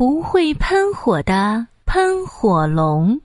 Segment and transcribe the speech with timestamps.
[0.00, 3.20] 不会喷火的喷火龙。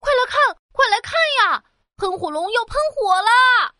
[0.00, 1.62] 快来看，快来看呀！
[1.96, 3.72] 喷火龙要喷火啦！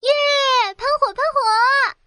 [0.00, 0.74] 耶！
[0.78, 1.98] 喷火，喷火！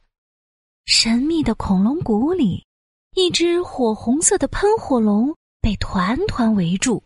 [0.86, 2.66] 神秘的恐龙谷里，
[3.12, 7.04] 一只火红色的喷火龙被团团围住。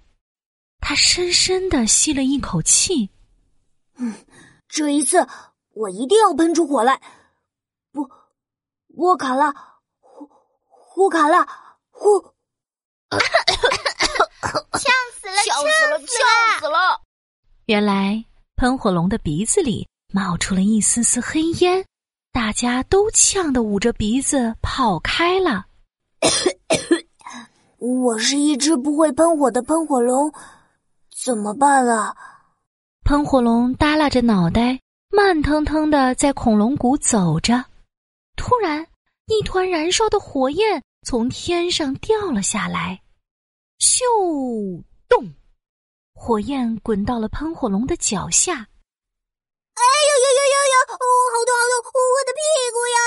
[0.79, 3.09] 它深深的吸了一口气，
[3.97, 4.15] 嗯，
[4.69, 5.27] 这一次
[5.73, 7.01] 我一定要喷出火来！
[7.91, 8.09] 不，
[8.95, 9.53] 沃卡拉，
[9.99, 10.29] 呼
[10.69, 11.45] 呼卡拉，
[11.97, 12.21] 呼！
[13.09, 15.35] 呛死了！
[15.45, 15.99] 呛死了！
[15.99, 17.01] 呛死了！
[17.65, 18.23] 原来
[18.55, 21.85] 喷火龙的鼻子里冒出了一丝丝黑烟，
[22.31, 25.65] 大家都呛得捂着鼻子跑开了。
[27.77, 30.31] 我是一只不会喷火的喷火龙。
[31.23, 32.15] 怎么办啊？
[33.03, 37.65] 喷火龙耷拉着脑袋，慢腾腾的在恐龙谷走着。
[38.35, 38.85] 突然，
[39.25, 43.01] 一团燃烧的火焰从天上掉了下来，
[43.79, 45.33] 咻动，
[46.13, 48.51] 火焰滚到了喷火龙的脚下。
[48.55, 50.75] 哎呦呦呦呦呦！
[50.91, 51.91] 哦，好痛好痛！
[52.11, 52.99] 我的屁股呀！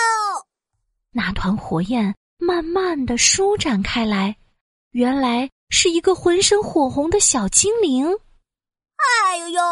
[1.10, 4.34] 那团火焰慢慢的舒展开来，
[4.92, 5.50] 原来。
[5.68, 8.06] 是一个浑身火红的小精灵。
[8.96, 9.62] 哎呦呦，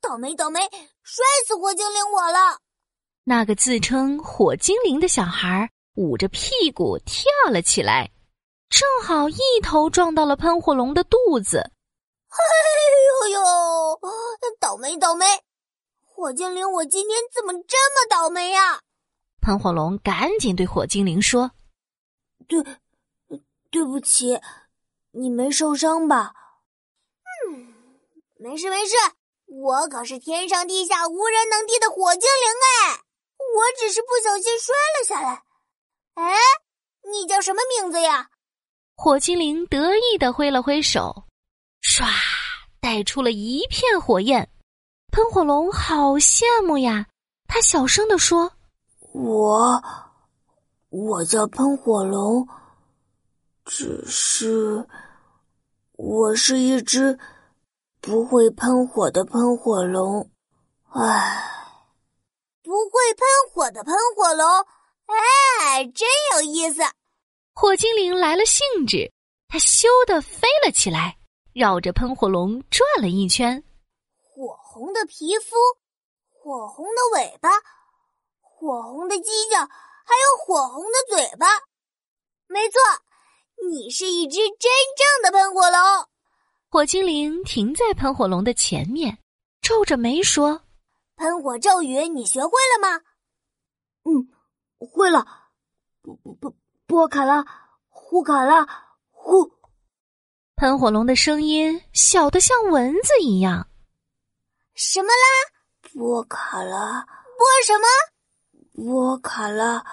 [0.00, 0.60] 倒霉倒霉，
[1.02, 2.60] 摔死火精灵我了！
[3.24, 8.10] 那个自称火精灵的小孩捂着屁股跳了起来，
[8.68, 11.58] 正好一头撞到了喷火龙的肚子。
[11.58, 14.00] 哎呦呦，
[14.58, 15.24] 倒霉倒霉，
[16.04, 18.80] 火精灵，我今天怎么这么倒霉呀？
[19.40, 21.52] 喷火龙赶紧对火精灵说
[22.48, 22.62] ：“对，
[23.70, 24.40] 对不起。”
[25.16, 26.32] 你没受伤吧？
[27.46, 27.72] 嗯，
[28.34, 28.96] 没事没事，
[29.46, 32.50] 我可是天上地下无人能敌的火精灵
[32.90, 32.98] 哎！
[33.38, 35.43] 我只是不小心摔了下来。
[36.14, 36.34] 哎，
[37.10, 38.30] 你叫什么名字呀？
[38.96, 41.24] 火精灵得意的挥了挥手，
[41.82, 42.06] 唰，
[42.80, 44.48] 带出了一片火焰。
[45.10, 47.06] 喷火龙好羡慕呀，
[47.46, 48.52] 他小声的说
[49.12, 49.82] ：“我，
[50.90, 52.48] 我叫喷火龙。”
[53.64, 54.86] 只是，
[55.92, 57.18] 我是一只
[58.00, 60.30] 不会喷火的喷火龙，
[60.90, 61.42] 唉，
[62.62, 64.46] 不会喷火的喷火龙，
[65.06, 66.82] 哎，真有意思。
[67.54, 69.12] 火精灵来了兴致，
[69.48, 71.16] 它咻的飞了起来，
[71.52, 73.62] 绕着喷火龙转了一圈。
[74.22, 75.56] 火红的皮肤，
[76.30, 77.50] 火红的尾巴，
[78.40, 81.46] 火红的犄角，还有火红的嘴巴，
[82.46, 82.80] 没错。
[83.70, 85.80] 你是一只真正的喷火龙，
[86.68, 89.16] 火精灵停在喷火龙的前面，
[89.62, 90.60] 皱着眉说
[91.14, 93.00] ：“喷火咒语你学会了吗
[94.04, 94.28] ？”“嗯，
[94.78, 95.26] 会了。
[96.02, 96.54] ”“波波
[96.86, 97.44] 波卡拉，
[97.88, 98.66] 呼卡拉，
[99.10, 99.50] 呼。”
[100.56, 103.66] 喷火龙的声音小的像蚊子一样。
[104.74, 105.26] “什么啦
[105.94, 107.86] ？”“波卡拉，波什么
[108.74, 109.84] ？”“波卡拉。”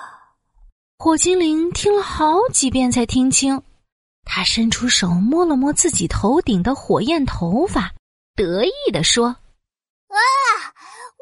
[0.98, 3.64] 火精灵听了好几遍才听清，
[4.24, 7.92] 他伸出手摸了摸自己头顶的火焰头发，
[8.36, 9.28] 得意地说
[10.10, 10.18] ：“啊，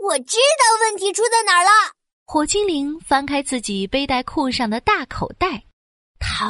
[0.03, 1.69] 我知道问题出在哪儿了。”
[2.31, 5.63] 火精灵翻开自己背带裤上的大口袋，
[6.19, 6.45] 掏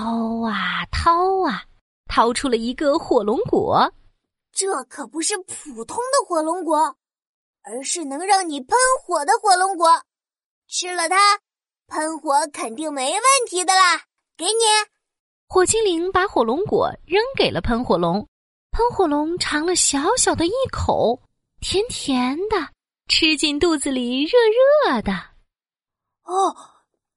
[0.45, 1.63] 啊掏啊，
[2.05, 3.89] 掏出了一个火龙果。
[4.51, 6.97] 这可不是普通的火龙果，
[7.63, 9.87] 而是能让你喷火的火龙果。
[10.67, 11.39] 吃了它。
[11.87, 14.03] 喷火肯定没问题的啦！
[14.35, 14.51] 给你，
[15.47, 18.27] 火精灵把火龙果扔给了喷火龙。
[18.71, 21.21] 喷火龙尝了小小的一口，
[21.61, 22.67] 甜甜的，
[23.07, 24.37] 吃进肚子里热
[24.83, 25.28] 热的。
[26.29, 26.55] 哦，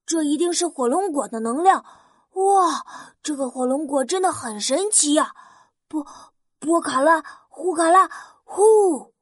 [0.07, 1.85] 这一定是火龙果的能量！
[2.33, 2.87] 哇，
[3.23, 5.35] 这个火龙果真的很神奇呀！
[5.87, 6.07] 波
[6.59, 8.09] 波卡拉，呼卡拉，
[8.43, 9.13] 呼！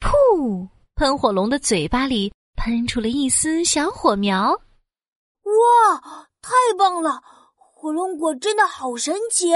[0.00, 0.68] 噗！
[0.94, 4.52] 喷火龙的嘴巴里喷出了一丝小火苗。
[4.52, 7.22] 哇，太棒了！
[7.56, 9.52] 火龙果真的好神奇。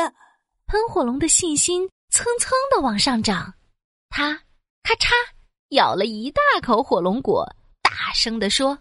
[0.67, 3.55] 喷火龙的信心蹭蹭的往上涨，
[4.11, 4.35] 它
[4.83, 5.11] 咔嚓
[5.71, 7.47] 咬了一大口火龙果，
[7.83, 8.79] 大声的说：“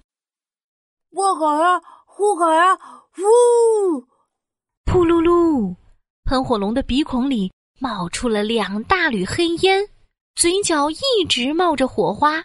[1.11, 2.75] 我卡呀，呼卡呀，
[3.11, 4.01] 呼！”
[4.85, 5.75] 噗噜噜，
[6.25, 9.89] 喷火龙的鼻孔里冒出了两大缕黑烟，
[10.35, 12.43] 嘴角一直冒着火花。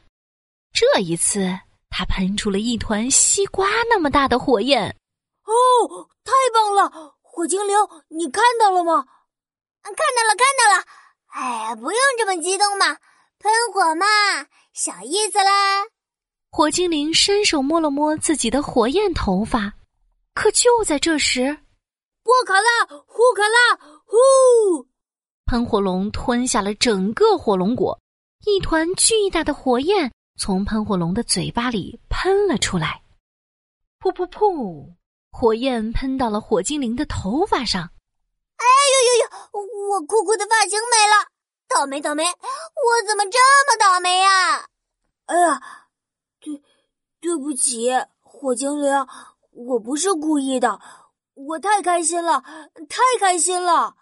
[0.72, 1.58] 这一次。
[1.96, 4.96] 它喷出了一团西瓜那么大的火焰，
[5.44, 7.14] 哦，太棒了！
[7.22, 7.76] 火精灵，
[8.08, 9.06] 你看到了吗？
[9.81, 10.84] 看到了，看到了。
[11.28, 12.96] 哎呀，不用这么激动嘛，
[13.38, 14.06] 喷火嘛，
[14.72, 15.84] 小意思啦。
[16.56, 19.73] 火精灵伸手摸了摸自己的火焰头发，
[20.35, 21.59] 可就在这时，
[22.23, 24.87] 波卡拉，呼卡拉，呼！
[25.47, 27.99] 喷火龙吞下了整个火龙果，
[28.47, 33.03] 一团巨大的火焰从喷火龙的嘴巴里喷了出来。
[34.00, 34.95] 噗噗噗！
[35.33, 37.83] 火焰喷到了火精灵的头发上。
[37.83, 39.91] 哎呦呦呦！
[39.91, 41.27] 我酷酷的发型没了，
[41.69, 42.23] 倒霉倒霉！
[42.23, 44.69] 我怎么这么倒霉呀？
[45.27, 45.67] 哎呀，对，
[47.25, 47.88] 对不起，
[48.21, 48.93] 火精灵，
[49.53, 50.79] 我不是故意的。
[51.32, 52.44] 我太开心了，
[52.87, 53.97] 太开心了！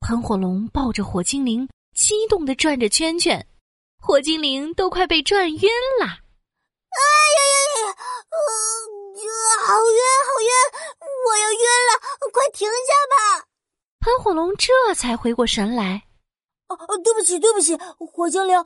[0.00, 3.46] 喷火龙抱着火精灵，激动的转着圈圈，
[3.98, 6.04] 火精灵都快被转晕了。
[6.04, 7.00] 哎
[7.38, 7.96] 呀呀呀！
[8.28, 8.36] 呃，
[9.64, 10.50] 好晕，好晕！
[11.26, 11.90] 我要晕了，
[12.34, 13.46] 快停下吧！
[14.00, 16.02] 喷火龙这才回过神来。
[16.68, 18.62] 哦哦，对不起，对不起，火精灵，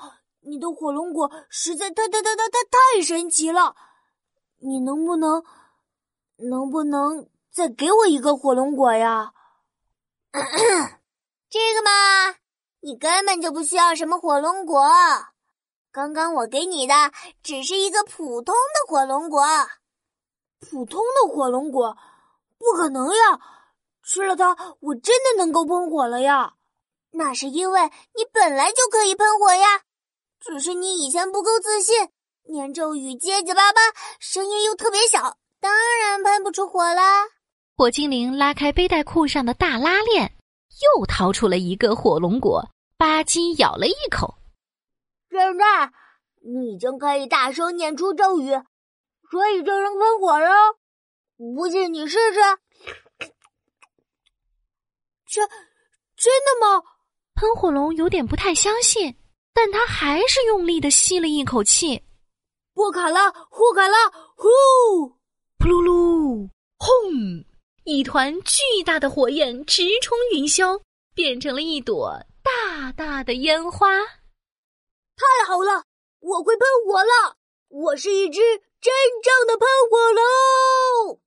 [0.48, 3.74] 你的火龙果实在太太太太太太神奇了！
[4.58, 5.42] 你能不能，
[6.36, 7.28] 能不能？
[7.52, 9.32] 再给我一个火龙果呀！
[11.50, 12.36] 这个嘛，
[12.80, 14.80] 你根本就不需要什么火龙果。
[15.90, 16.94] 刚刚我给你的
[17.42, 19.42] 只是一个普通的火龙果。
[20.60, 21.96] 普通的火龙果？
[22.58, 23.40] 不可能呀！
[24.02, 26.54] 吃了它，我真的能够喷火了呀！
[27.10, 29.82] 那是因为你本来就可以喷火呀，
[30.46, 32.08] 只是你以前不够自信，
[32.44, 33.80] 念咒语结结巴巴，
[34.20, 37.24] 声音又特别小，当然喷不出火啦。
[37.76, 40.32] 火精灵拉开背带裤上的大拉链，
[40.98, 44.34] 又掏出了一个火龙果，吧唧咬了一口。
[45.30, 45.90] 现在
[46.42, 48.50] 你已经可以大声念出咒语，
[49.30, 50.48] 所以就能喷火了。
[51.56, 52.40] 不信你试试。
[55.26, 55.48] 真
[56.16, 56.82] 真的吗？
[57.34, 59.18] 喷火龙有点不太相信，
[59.56, 62.02] 但他还是用力的吸了一口气。
[62.74, 63.96] 波卡拉，呼卡拉，
[64.36, 64.50] 呼！
[65.58, 67.42] 噗噜噜，轰！
[67.84, 70.78] 一团巨大的火焰直冲云霄，
[71.14, 73.88] 变成了一朵大大的烟花。
[74.04, 75.84] 太好了，
[76.20, 77.36] 我会喷火了！
[77.68, 78.40] 我是一只
[78.78, 78.92] 真
[79.22, 81.20] 正的喷火龙。